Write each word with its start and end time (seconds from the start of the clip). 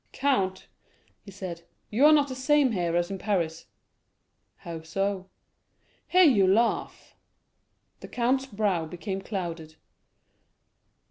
"Count," 0.13 0.65
he 1.23 1.29
said, 1.29 1.61
"you 1.91 2.07
are 2.07 2.11
not 2.11 2.27
the 2.27 2.33
same 2.33 2.71
here 2.71 2.95
as 2.97 3.11
in 3.11 3.19
Paris." 3.19 3.67
"How 4.55 4.81
so?" 4.81 5.29
"Here 6.07 6.23
you 6.23 6.47
laugh." 6.47 7.15
The 7.99 8.07
count's 8.07 8.47
brow 8.47 8.87
became 8.87 9.21
clouded. 9.21 9.75